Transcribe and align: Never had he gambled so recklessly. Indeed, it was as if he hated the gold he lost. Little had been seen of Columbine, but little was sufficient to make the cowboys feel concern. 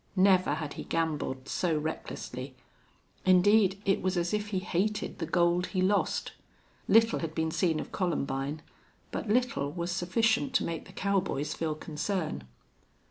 Never 0.15 0.55
had 0.55 0.73
he 0.73 0.83
gambled 0.85 1.47
so 1.47 1.77
recklessly. 1.77 2.55
Indeed, 3.23 3.79
it 3.85 4.01
was 4.01 4.17
as 4.17 4.33
if 4.33 4.47
he 4.47 4.57
hated 4.57 5.19
the 5.19 5.27
gold 5.27 5.67
he 5.67 5.81
lost. 5.83 6.31
Little 6.87 7.19
had 7.19 7.35
been 7.35 7.51
seen 7.51 7.79
of 7.79 7.91
Columbine, 7.91 8.63
but 9.11 9.29
little 9.29 9.71
was 9.71 9.91
sufficient 9.91 10.55
to 10.55 10.63
make 10.65 10.85
the 10.85 10.91
cowboys 10.91 11.53
feel 11.53 11.75
concern. 11.75 12.45